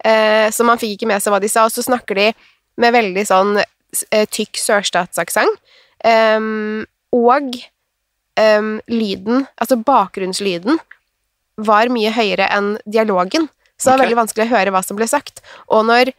[0.04, 1.66] eh, så man fikk ikke med seg hva de sa.
[1.66, 2.30] Og så snakker de
[2.78, 5.58] med veldig sånn eh, tykk sørstatsaksent.
[6.02, 7.52] Um, og
[8.40, 10.80] um, lyden, altså bakgrunnslyden,
[11.56, 13.48] var mye høyere enn dialogen.
[13.76, 14.06] Så det var okay.
[14.06, 15.42] veldig vanskelig å høre hva som ble sagt.
[15.74, 16.12] Og når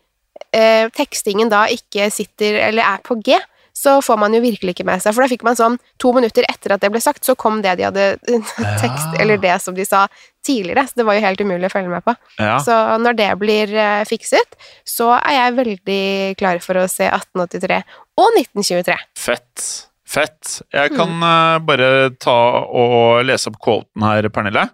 [0.52, 3.38] eh, tekstingen da ikke sitter, eller er på G,
[3.74, 5.16] så får man jo virkelig ikke med seg.
[5.16, 7.72] For da fikk man sånn to minutter etter at det ble sagt, så kom det
[7.80, 8.04] de hadde
[8.84, 9.22] tekst, Ja.
[9.24, 10.04] eller det som de sa
[10.46, 10.84] tidligere.
[10.88, 12.14] Så det var jo helt umulig å følge med på.
[12.38, 12.60] Ja.
[12.62, 16.04] Så når det blir eh, fikset, så er jeg veldig
[16.38, 17.82] klar for å se 1883
[18.22, 19.00] og 1923.
[19.18, 19.66] Fett.
[20.06, 20.60] Fett.
[20.76, 20.98] Jeg Mm.
[21.00, 21.90] kan eh, bare
[22.22, 22.38] ta
[22.70, 24.68] og lese opp quoten her, Pernille.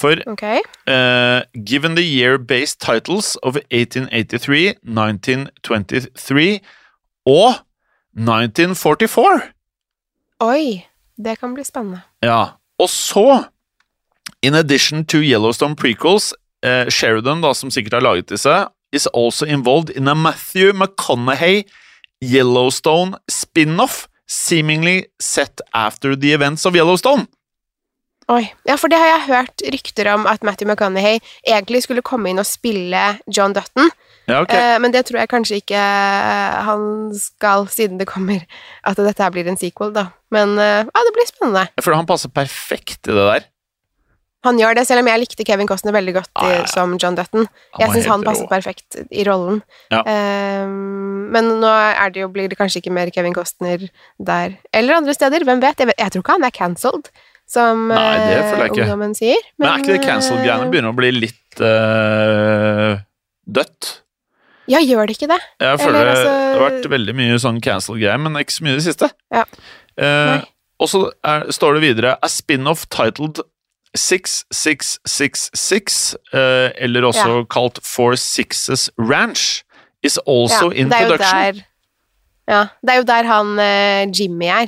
[0.00, 0.60] For okay.
[0.86, 6.60] uh, Given the year-based titles of 1883, 1923
[7.26, 7.54] og
[8.14, 9.40] 1944
[10.40, 10.82] Oi,
[11.24, 12.00] det kan bli spennende.
[12.22, 12.44] Ja,
[12.78, 13.44] og så
[14.42, 16.34] In addition to Yellowstone prequels
[16.66, 21.64] uh, Sheridan, da, som sikkert har laget disse, is also involved in a Matthew McConaughey
[22.22, 27.26] Yellowstone spin-off, seemingly set after the events of Yellowstone.
[28.32, 28.44] Oi.
[28.64, 32.40] Ja, for det har jeg hørt rykter om at Matthew McConaughey egentlig skulle komme inn
[32.40, 33.90] og spille John Dutton,
[34.26, 34.56] Ja, okay.
[34.56, 35.80] eh, men det tror jeg kanskje ikke
[36.64, 38.40] han skal, siden det kommer
[38.88, 40.06] at dette her blir en sequel, da.
[40.32, 41.66] Men eh, ja, det blir spennende.
[41.76, 43.50] Jeg føler han passer perfekt i det der.
[44.44, 47.14] Han gjør det, selv om jeg likte Kevin Costner veldig godt i, Ja, som John
[47.16, 47.46] Dutton.
[47.80, 48.50] Jeg syns han passet rå.
[48.50, 49.62] perfekt i rollen.
[49.88, 50.02] Ja.
[50.04, 53.86] Ehm, men nå er det jo, blir det kanskje ikke mer Kevin Costner
[54.20, 54.58] der.
[54.76, 55.80] Eller andre steder, hvem vet?
[55.80, 57.08] Jeg, vet, jeg tror ikke han er cancelled,
[57.50, 58.86] som Nei, det eh, føler jeg ikke.
[58.86, 59.42] ungdommen sier.
[59.58, 62.92] Men er ikke det cancel-greiene eh, begynner å bli litt uh,
[63.44, 63.90] dødt?
[64.72, 65.40] Ja, gjør det ikke det?
[65.60, 68.76] Jeg føler Eller, altså- det har vært veldig mye sånn cancel-greier, men ikke så mye
[68.76, 69.06] i det siste.
[69.34, 69.44] Ja.
[69.94, 70.38] Uh,
[70.82, 71.00] og så
[71.54, 73.36] står det videre A spin-off titled
[73.94, 79.62] 6666, eh, eller også kalt Four Sixes Ranch,
[80.02, 81.38] is also ja, in production.
[81.38, 81.52] der
[82.48, 84.66] Ja, det er jo der han eh, Jimmy er.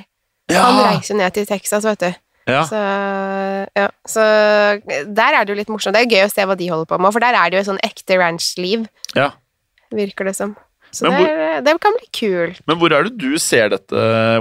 [0.48, 2.12] Ja, Han reiser ned til Texas, vet du.
[2.46, 2.62] Ja.
[2.68, 2.78] Så,
[3.76, 4.26] ja, så
[5.11, 5.96] der er det jo litt morsomt.
[5.96, 7.64] Det er gøy å se hva de holder på med, for der er det jo
[7.64, 8.87] et sånn ekte ranch-liv,
[9.18, 9.30] ja.
[9.94, 10.54] virker det som.
[10.94, 12.61] Så det, hvor- det kan bli kult.
[12.70, 13.90] Men hvor er det du ser dette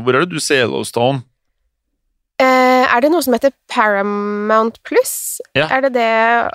[0.06, 1.24] Hvor er det du ser Yellowstone?
[2.36, 5.40] Eh, er det noe som heter Paramount Plus?
[5.56, 5.70] Ja.
[5.72, 6.08] Er det det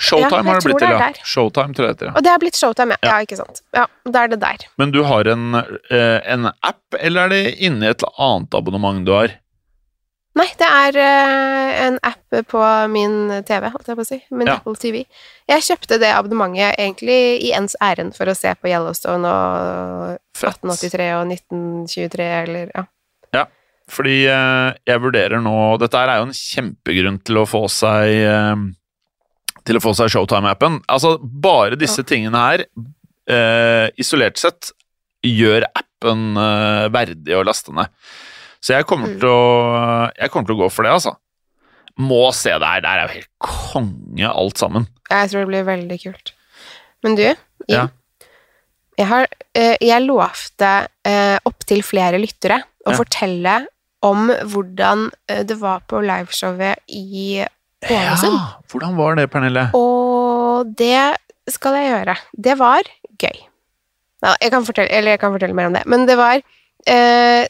[0.04, 1.08] Showtime har det blitt til, ja.
[1.24, 2.16] Showtime tror jeg det heter, ja.
[2.18, 3.00] Og det har blitt Showtime, ja.
[3.08, 3.12] Ja.
[3.14, 3.20] ja.
[3.24, 3.62] ikke sant.
[3.76, 4.66] Ja, da er det der.
[4.80, 9.12] Men du har en, eh, en app, eller er det inni et annet abonnement du
[9.16, 9.32] har?
[10.38, 12.60] Nei, det er uh, en app på
[12.92, 14.18] min TV, holdt jeg på å si.
[14.30, 14.60] Min Ja.
[14.60, 15.02] Apple TV.
[15.50, 20.62] Jeg kjøpte det abonnementet egentlig i ens ærend for å se på Yellowstone og Fett.
[20.62, 22.86] 1883 og 1923, eller ja.
[23.90, 28.60] Fordi uh, jeg vurderer nå Dette er jo en kjempegrunn til å få seg uh,
[29.66, 30.76] Til å få seg Showtime-appen.
[30.86, 32.62] Altså, bare disse tingene her,
[34.00, 34.70] isolert sett,
[35.26, 36.38] gjør appen
[36.94, 37.92] verdig å laste ned.
[38.60, 39.20] Så jeg kommer, Mm.
[39.24, 41.14] å, jeg kommer til å gå for det, altså.
[41.98, 42.80] Må se det her.
[42.80, 44.86] Det her er jo helt konge, alt sammen.
[45.10, 46.32] Jeg tror det blir veldig kult.
[47.02, 47.36] Men du, Jim.
[47.68, 47.88] Ja.
[48.98, 50.70] Jeg, har, eh, jeg lovte
[51.08, 52.96] eh, opptil flere lyttere å Ja.
[52.96, 53.54] fortelle
[54.02, 57.44] om hvordan eh, det var på liveshowet i
[57.88, 58.36] Ålesund.
[58.36, 59.70] Ja, hvordan var det, Pernille?
[59.74, 61.16] Og det
[61.48, 62.16] skal jeg gjøre.
[62.36, 62.82] Det var
[63.18, 63.38] gøy.
[64.42, 65.86] Jeg kan fortelle, eller jeg kan fortelle mer om det.
[65.88, 66.42] Men det var
[66.86, 67.46] eh,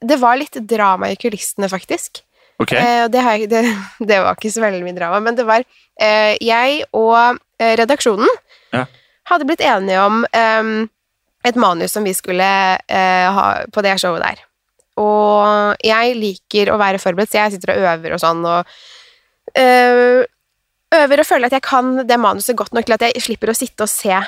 [0.00, 2.22] Det var litt drama i kulissene, faktisk.
[2.58, 3.62] Ok, Eh, det, jeg, det,
[4.06, 5.62] det var ikke så veldig mye drama, men det var
[6.00, 8.28] eh, Jeg og eh, redaksjonen
[8.74, 8.84] Ja.
[9.30, 10.70] hadde blitt enige om eh,
[11.46, 12.48] et manus som vi skulle
[12.82, 14.42] eh, ha på det showet der.
[14.98, 18.66] Og jeg liker å være forberedt, så jeg sitter og øver og sånn, og
[19.54, 20.24] eh,
[20.98, 23.56] øver og føler at jeg kan det manuset godt nok til at jeg slipper å
[23.56, 24.18] sitte og se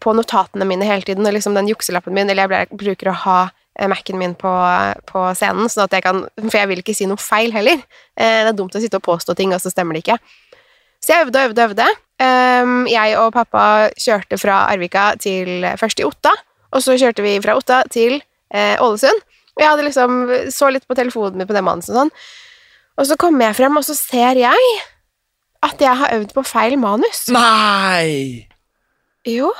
[0.00, 3.38] på notatene mine hele tiden, og liksom den jukselappen min, eller jeg bruker å ha
[3.90, 4.52] Mac-en min på,
[5.10, 7.80] på scenen, sånn at jeg kan For jeg vil ikke si noe feil heller.
[8.14, 10.18] Eh, det er dumt å sitte og påstå ting, og så stemmer det ikke.
[11.02, 11.88] Så jeg øvde og øvde og øvde.
[12.24, 13.64] Ehm, jeg og pappa
[13.98, 16.32] kjørte fra Arvika til først i Otta,
[16.72, 18.20] og så kjørte vi fra Otta til
[18.54, 19.20] eh, Ålesund.
[19.54, 22.14] Og jeg hadde liksom så litt på telefonen min på den manuset og sånn.
[22.98, 24.74] Og så kommer jeg frem, og så ser jeg
[25.64, 27.26] at jeg har øvd på feil manus.
[27.34, 28.46] Nei!
[29.26, 29.50] Jo.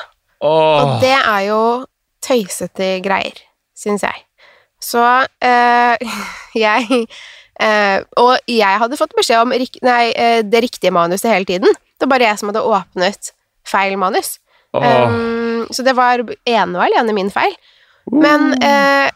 [0.45, 0.81] Åh.
[0.81, 1.61] Og det er jo
[2.25, 3.39] tøysete greier,
[3.79, 4.25] syns jeg.
[4.83, 5.03] Så
[5.45, 6.15] eh,
[6.65, 7.05] jeg
[7.61, 11.71] eh, Og jeg hadde fått beskjed om nei, eh, det riktige manuset hele tiden.
[11.71, 13.33] Det var bare jeg som hadde åpnet
[13.65, 14.39] feil manus.
[14.75, 17.55] Um, så det var ene og alene min feil.
[18.13, 19.15] Men eh, ja,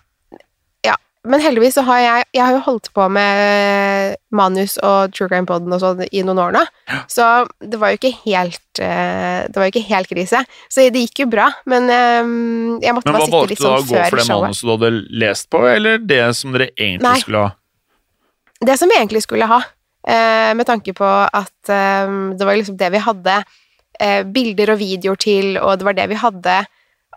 [1.27, 5.49] men heldigvis så har jeg Jeg har jo holdt på med manus og True Crime
[5.49, 6.63] Podden og sånn i noen år nå,
[7.11, 10.43] så det var jo ikke helt eh, Det var jo ikke helt krise.
[10.71, 12.33] Så det gikk jo bra, men eh,
[12.85, 14.47] jeg måtte Men hva bare sitte valgte du da å sånn gå for det showet.
[14.47, 14.93] manuset du hadde
[15.25, 17.19] lest på, eller det som dere egentlig Nei.
[17.25, 17.55] skulle ha?
[18.59, 19.61] Det som vi egentlig skulle ha,
[20.09, 23.37] eh, med tanke på at eh, det var liksom det vi hadde
[24.01, 26.59] eh, bilder og videoer til, og det var det vi hadde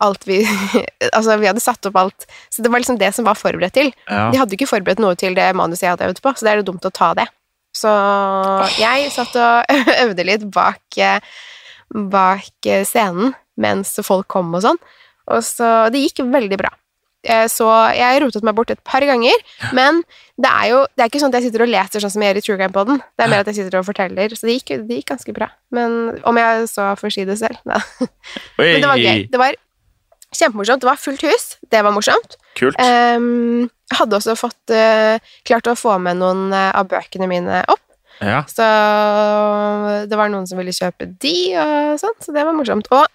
[0.02, 0.40] alt vi
[1.16, 2.26] Altså, vi hadde satt opp alt.
[2.54, 3.92] Så det var liksom det som var forberedt til.
[4.08, 4.30] Ja.
[4.34, 6.62] De hadde ikke forberedt noe til det manuset jeg hadde øvd på, så det er
[6.62, 7.28] jo dumt å ta det.
[7.78, 7.92] Så
[8.82, 11.24] jeg satt og øvde litt bak, eh,
[12.12, 14.80] bak eh, scenen mens folk kom og sånn,
[15.32, 16.72] og så Det gikk veldig bra.
[17.24, 19.38] Eh, Så jeg rotet meg bort et par ganger,
[19.78, 20.00] men
[20.42, 22.32] det er jo Det er ikke sånn at jeg sitter og leser sånn som jeg
[22.34, 23.02] gjør i True Crime Poden.
[23.14, 25.52] Det er mer at jeg sitter og forteller, så det gikk, det gikk ganske bra.
[25.72, 27.78] Men om jeg så får si det selv, da.
[28.58, 29.28] Men det var gøy.
[29.30, 29.60] Det var
[30.36, 30.82] kjempemorsomt.
[30.82, 31.46] Det var fullt hus.
[31.72, 32.38] Det var morsomt.
[32.60, 32.80] Kult.
[32.80, 37.62] Um, jeg hadde også fått uh, klart å få med noen uh, av bøkene mine
[37.72, 37.84] opp.
[38.22, 38.44] Ja.
[38.46, 38.66] Så
[40.06, 42.90] det var noen som ville kjøpe de, og sånn, så det var morsomt.
[42.94, 43.08] Og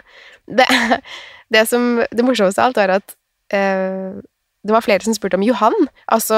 [0.58, 0.66] det,
[1.54, 3.14] det som Det morsomste av alt var at
[3.54, 4.18] uh,
[4.66, 5.76] det var flere som spurte om Johan,
[6.10, 6.36] altså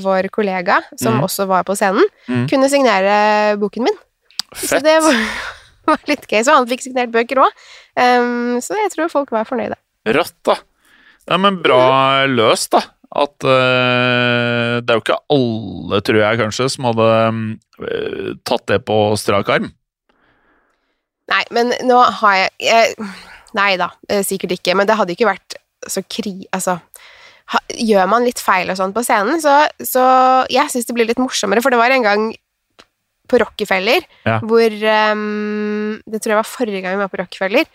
[0.00, 1.24] vår kollega, som mm.
[1.26, 2.46] også var på scenen, mm.
[2.48, 3.98] kunne signere boken min.
[4.56, 5.18] Så det var,
[5.90, 6.40] var litt gøy.
[6.46, 7.66] Så han fikk signert bøker òg.
[8.64, 9.76] så jeg tror folk var fornøyde.
[10.08, 10.56] Rått, da.
[11.30, 12.82] Ja, men bra løst, da.
[13.12, 17.08] At uh, det er jo ikke alle, tror jeg kanskje, som hadde
[17.84, 19.68] eh, tatt det på strak arm.
[21.32, 23.10] Nei, men nå har jeg, jeg
[23.52, 24.72] Nei da, eh, sikkert ikke.
[24.78, 26.46] Men det hadde ikke vært så kri...
[26.56, 26.78] Altså
[27.52, 30.04] ha, Gjør man litt feil og sånn på scenen, så, så
[30.52, 31.60] jeg syns det blir litt morsommere.
[31.60, 32.24] For det var en gang
[33.28, 34.38] på Rockefeller Ja.
[34.44, 34.72] hvor
[35.12, 37.68] um, Det tror jeg var forrige gang vi var på Rockefeller.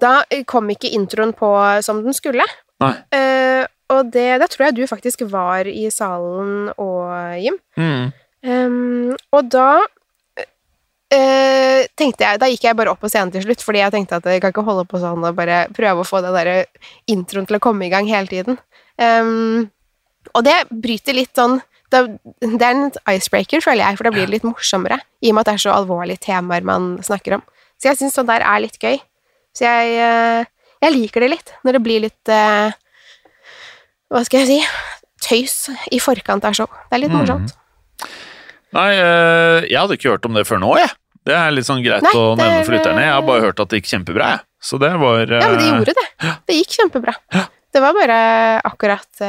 [0.00, 1.50] Da kom ikke introen på
[1.84, 2.46] som den skulle.
[2.80, 2.94] Nei.
[3.12, 7.10] Uh, og det, da tror jeg du faktisk var i salen og
[7.42, 7.56] Jim.
[7.76, 8.12] Mm.
[8.46, 13.64] Um, og da uh, tenkte jeg Da gikk jeg bare opp på scenen til slutt,
[13.66, 16.22] fordi jeg tenkte at jeg kan ikke holde på sånn og bare prøve å få
[16.24, 16.64] den der
[17.10, 18.60] introen til å komme i gang hele tiden.
[18.96, 19.68] Um,
[20.36, 21.58] og det bryter litt sånn
[21.90, 22.04] det,
[22.38, 25.00] det er en icebreaker, føler jeg, for da blir det litt morsommere.
[25.24, 27.42] I og med at det er så alvorlige temaer man snakker om.
[27.80, 29.00] Så jeg syns sånn der er litt gøy.
[29.56, 30.46] Så jeg, eh,
[30.84, 32.72] jeg liker det litt, når det blir litt eh,
[34.10, 34.60] Hva skal jeg si
[35.20, 35.56] Tøys
[35.92, 36.68] i forkant av show.
[36.88, 37.50] Det er litt morsomt.
[37.52, 38.14] morsomt.
[38.72, 40.94] Nei, eh, jeg hadde ikke hørt om det før nå, jeg.
[41.28, 43.02] Det er litt sånn greit Nei, å nevne for lytterne.
[43.04, 44.42] Jeg har bare hørt at det gikk kjempebra, jeg.
[44.64, 46.06] Så det var Ja, men det gjorde det.
[46.48, 47.14] Det gikk kjempebra.
[47.70, 48.16] Det var bare
[48.66, 49.20] akkurat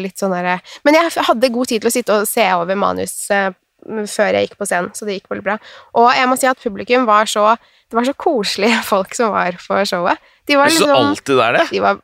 [0.00, 0.54] litt sånn derre
[0.86, 4.58] Men jeg hadde god tid til å sitte og se over manus før jeg gikk
[4.60, 5.58] på scenen, så det gikk veldig bra.
[5.98, 7.56] Og jeg må si at publikum var så
[7.92, 10.18] Det var så koselige folk som var på showet.
[10.48, 11.66] De var liksom alltid det er det.
[11.70, 12.00] de var,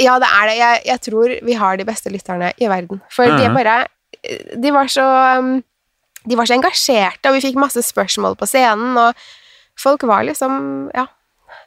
[0.00, 0.56] Ja, det er det.
[0.60, 3.00] Jeg, jeg tror vi har de beste lytterne i verden.
[3.12, 3.56] For de er Mhm.
[3.56, 3.86] bare
[4.62, 5.04] De var så
[5.38, 5.62] um,
[6.28, 9.14] De var så engasjerte, og vi fikk masse spørsmål på scenen, og
[9.80, 11.06] folk var liksom Ja,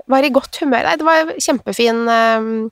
[0.07, 0.83] var i godt humør.
[0.87, 2.71] Nei, det var kjempefin um,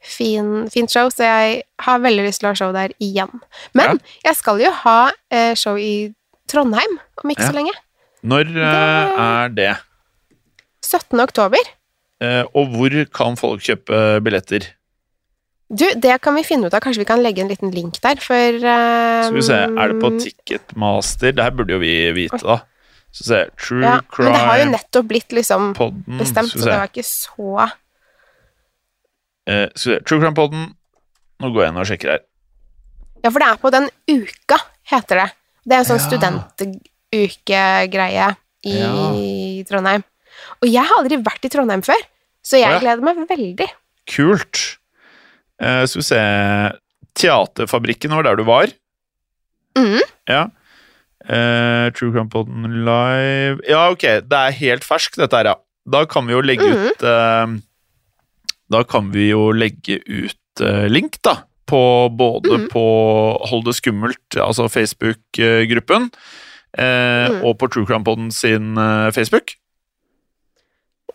[0.00, 3.40] fin, fint show, så jeg har veldig lyst til å ha show der igjen.
[3.74, 6.12] Men jeg skal jo ha eh, show i
[6.46, 7.48] Trondheim om ikke Ja.
[7.50, 7.72] så lenge.
[8.22, 8.62] Når det...
[8.62, 9.72] er det?
[10.86, 11.18] 17.
[11.20, 11.58] oktober.
[12.22, 14.70] Eh, og hvor kan folk kjøpe billetter?
[15.66, 16.80] Du, det kan vi finne ut av.
[16.84, 19.96] Kanskje vi kan legge en liten link der, for um, Skal vi se, er det
[20.00, 21.34] på Ticketmaster?
[21.34, 22.60] Det her burde jo vi vite, da.
[23.10, 26.62] Skal vi se, True ja, Men det har jo nettopp blitt liksom Podden bestemt, så
[26.62, 27.66] det var ikke så
[29.46, 30.02] Eh, skal vi se.
[30.06, 30.64] True Crime Podden.
[31.42, 32.20] Nå går jeg inn og sjekker her.
[33.22, 34.58] Ja, for det er på den uka,
[34.90, 35.28] heter det.
[35.66, 36.06] Det er en sånn Ja.
[36.06, 38.26] studentukegreie
[38.66, 39.64] i Ja.
[39.68, 40.02] Trondheim.
[40.62, 42.02] Og jeg har aldri vært i Trondheim før,
[42.46, 42.80] så jeg ja.
[42.82, 43.68] gleder meg veldig.
[44.10, 44.62] Kult.
[45.62, 46.22] Uh, skal vi se
[47.16, 48.72] Teaterfabrikken var der du var.
[49.76, 50.00] Mhm.
[50.28, 50.46] Ja.
[51.26, 55.56] Uh, True Crime Podden live Ja, ok, det er helt fersk, dette her, ja.
[55.90, 56.84] Da kan vi jo legge mm.
[56.86, 57.56] ut uh,
[58.70, 61.40] Da kan vi jo legge ut uh, link, da.
[61.66, 62.68] På både mm.
[62.70, 62.84] på
[63.50, 66.12] Hold det skummelt, altså Facebook-gruppen,
[66.78, 67.40] eh, Mhm.
[67.42, 68.76] og på True Crime Podden sin
[69.10, 69.56] Facebook.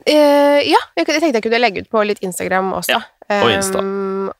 [0.09, 2.95] Eh, ja, jeg tenkte jeg kunne legge ut på litt Instagram også.
[2.95, 3.83] Ja, og Insta.
[3.83, 4.31] Um,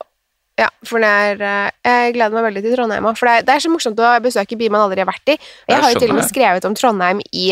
[0.60, 3.54] ja, for er eh, Jeg gleder meg veldig til Trondheim òg, for det er, det
[3.54, 5.38] er så morsomt å besøke byer man aldri har vært i.
[5.38, 7.46] Jeg Jeg har jo til og med skrevet om Trondheim i,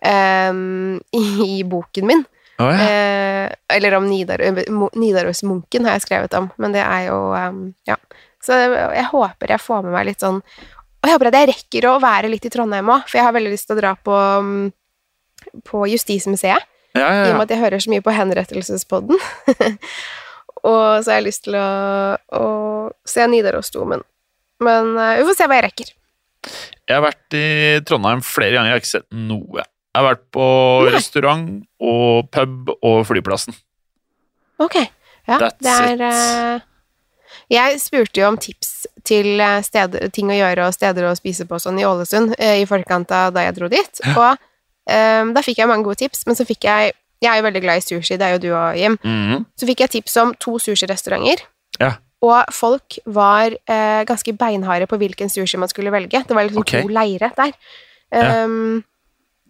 [0.00, 1.00] um,
[1.48, 2.24] i boken min.
[2.62, 2.84] Oh, ja.
[2.86, 4.38] uh, eller om Nidar
[4.94, 7.98] Nidarosmunken har jeg skrevet om, men det er jo um, Ja.
[8.44, 11.86] Så jeg håper jeg får med meg litt sånn Og jeg håper at jeg rekker
[11.88, 14.14] å være litt i Trondheim òg, for jeg har veldig lyst til å dra på
[14.14, 14.70] um,
[15.66, 16.62] på Justismuseet,
[16.94, 19.18] ja, ja, i og med at jeg hører så mye på Henrettelsespodden.
[20.70, 21.68] og så har jeg lyst til å,
[22.38, 22.46] å
[23.08, 24.04] se Nidarosdomen.
[24.64, 25.92] Men uh, vi får se hva jeg rekker.
[26.84, 27.46] Jeg har vært i
[27.88, 29.64] Trondheim flere ganger, jeg har ikke sett noe.
[29.64, 30.46] Jeg har vært på
[30.84, 30.92] Nei.
[30.96, 33.56] restaurant og pub og flyplassen.
[34.62, 34.80] Ok.
[35.24, 36.02] Ja, That's det er it.
[36.04, 36.64] eh,
[37.54, 38.72] Jeg spurte jo om tips
[39.08, 42.56] til eh, steder, ting å gjøre og steder å spise på sånn i Ålesund uh,
[42.60, 44.02] i forkant av da jeg dro dit.
[44.18, 44.36] Og
[44.90, 47.60] eh, da fikk jeg mange gode tips, men så fikk jeg Jeg er jo veldig
[47.62, 48.98] glad i sushi, det er jo du og Jim.
[49.00, 49.44] Mhm.
[49.56, 51.40] Så fikk jeg tips om to sushirestauranter.
[51.80, 51.94] Ja.
[52.24, 56.22] Og folk var uh, ganske beinharde på hvilken sushi man skulle velge.
[56.26, 56.82] Det var liksom okay.
[56.82, 57.54] to leire der.
[58.14, 58.44] Ja.
[58.44, 58.82] Um,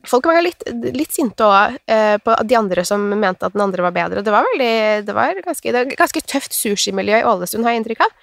[0.08, 3.86] folk var litt, litt sinte òg uh, på de andre som mente at den andre
[3.86, 4.24] var bedre.
[4.24, 7.84] Det var veldig Det var ganske, det var ganske tøft sushimiljø i Ålesund, har jeg
[7.84, 8.14] inntrykk av.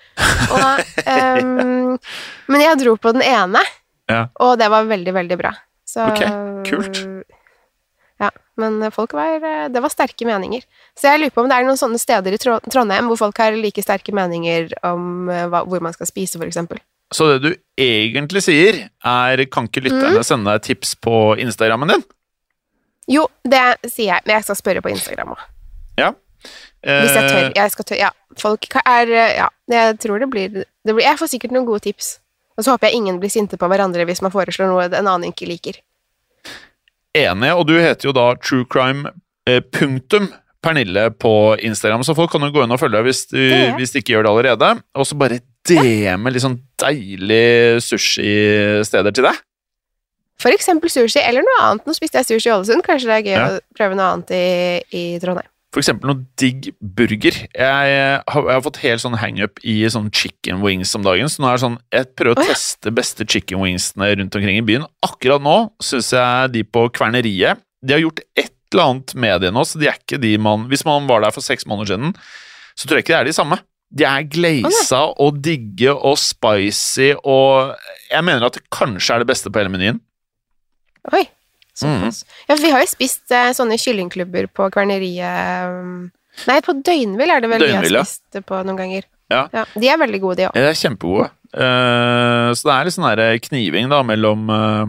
[0.57, 0.95] Og,
[1.41, 1.97] um,
[2.51, 3.63] men jeg dro på den ene,
[4.11, 4.25] Ja.
[4.43, 5.53] og det var veldig, veldig bra.
[5.91, 6.21] Så, Ok,
[6.69, 7.01] kult.
[8.21, 8.29] Ja,
[8.61, 9.41] men folk var
[9.73, 10.63] Det var sterke meninger.
[10.95, 13.57] Så jeg lurer på om det er noen sånne steder i Trondheim hvor folk har
[13.57, 16.79] like sterke meninger om eh, hvor man skal spise, eksempel.
[17.11, 17.51] Så det du
[17.81, 22.05] egentlig sier, er kan ikke lytterne sende deg tips på Instagrammen din?
[23.11, 25.41] Jo, det sier jeg, men jeg skal spørre på Instagram òg.
[25.99, 26.13] Ja.
[26.81, 27.43] Hvis jeg tør.
[27.43, 27.99] Eh, Jeg skal tør.
[27.99, 31.83] Ja, folk er Ja, jeg tror det blir, det blir Jeg får sikkert noen gode
[31.83, 32.19] tips.
[32.57, 35.29] Og så håper jeg ingen blir sinte på hverandre hvis man foreslår noe en annen
[35.31, 35.79] ikke liker.
[37.17, 39.11] Enig, og du heter jo da truecrime
[39.49, 40.29] eh, punktum
[40.61, 41.31] Pernille på
[41.65, 43.23] Instagram, så folk kan jo gå inn og følge deg hvis,
[43.79, 44.67] hvis de ikke gjør det allerede.
[44.93, 49.39] Og så bare DM litt sånn deilig sushi-steder til deg.
[50.41, 51.83] For eksempel sushi, eller noe annet.
[51.89, 52.81] Nå spiste jeg sushi i Ålesund.
[52.85, 53.47] Kanskje det er gøy Ja.
[53.57, 54.45] å prøve noe annet i,
[54.97, 55.49] i Trondheim.
[55.79, 57.37] Eksempel noe digg burger.
[57.55, 61.39] Jeg har, jeg har fått helt sånn hangup i sånn chicken wings om dagen, så
[61.39, 62.51] nå er det sånn Jeg prøver å ja.
[62.51, 64.83] teste beste chicken wingsene rundt omkring i byen.
[65.07, 69.55] Akkurat nå syns jeg de på Kverneriet De har gjort et eller annet med det
[69.55, 72.13] nå, så de er ikke de man Hvis man var der for seks måneder siden,
[72.75, 73.61] så tror jeg ikke det er de samme.
[73.91, 77.77] De er glaza og digge og spicy og
[78.11, 80.03] Jeg mener at det kanskje er det beste på hele menyen.
[81.15, 81.25] Oi.
[81.81, 82.23] Såpass.
[82.47, 86.09] Ja, vi har jo spist uh, sånne kyllingklubber på kverneriet um,
[86.47, 88.03] Nei, på Døgnvill er det vel vi Døgnvill, ja.
[88.05, 89.07] har spist det på noen ganger.
[89.31, 89.45] Ja.
[89.51, 90.55] De er veldig gode, de òg.
[90.55, 91.27] De er kjempegode.
[91.51, 94.85] Uh, så det er litt sånn der kniving da mellom uh,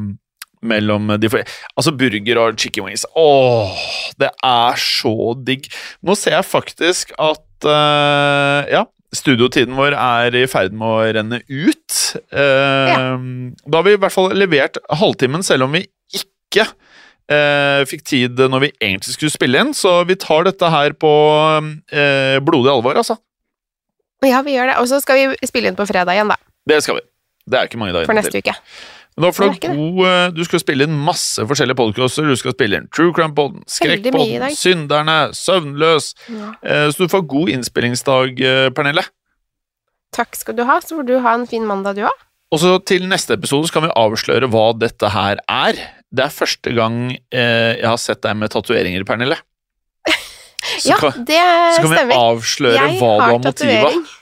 [0.63, 1.55] mellom de for...
[1.75, 3.05] Altså, burger og chicken wings.
[3.19, 3.85] Åh,
[4.23, 5.67] det er så digg.
[6.07, 11.43] Nå ser jeg faktisk at uh, Ja, studiotiden vår er i ferd med å renne
[11.45, 11.99] ut.
[12.33, 15.85] Eh, Da har vi i hvert fall levert halvtimen, selv om vi
[16.53, 16.69] ikke
[17.33, 19.73] eh, fikk tid når vi egentlig skulle spille inn.
[19.77, 21.13] Så vi tar dette her på
[21.91, 23.19] eh, blodig alvor, altså.
[24.23, 24.79] Ja, vi gjør det.
[24.79, 26.39] Og så skal vi spille inn på fredag igjen, da.
[26.69, 27.07] Det skal vi.
[27.51, 28.23] Det er ikke mange dager For til.
[28.23, 28.55] neste uke.
[29.13, 32.25] Men da får du, god, eh, du skal spille inn masse forskjellige podcaster.
[32.25, 33.65] Du skal spille inn True Crime-poden,
[34.41, 34.55] dag.
[34.57, 36.13] Synderne, Søvnløs.
[36.33, 36.53] Ja.
[36.63, 39.05] Eh, Så du får god innspillingsdag, eh, Pernille.
[40.17, 40.79] Takk skal du ha.
[40.81, 42.25] Så får du ha en fin mandag, du òg.
[42.53, 45.79] Og så til neste episode så kan vi avsløre hva dette her er.
[46.13, 46.97] Det er første gang
[47.33, 49.39] eh, jeg har sett deg med tatoveringer, Pernille.
[50.83, 51.39] Så, Ja, kan, det
[51.77, 53.83] så kan vi avsløre Jeg hva du har motivet.
[53.83, 54.19] motiv av.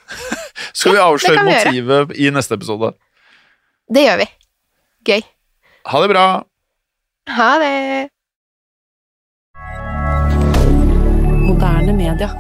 [0.72, 1.72] Så kan vi Ja, vi avsløre kan vi gjøre.
[1.74, 2.92] motivet i neste episode.
[3.90, 4.29] Det gjør vi.
[5.11, 5.22] Gøy.
[5.90, 6.24] Ha det bra!
[7.37, 7.74] Ha det.
[11.46, 12.31] Moderne media.